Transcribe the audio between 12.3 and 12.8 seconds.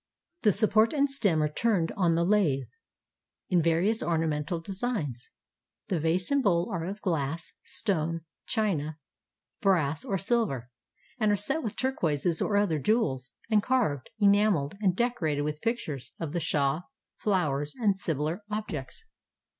or other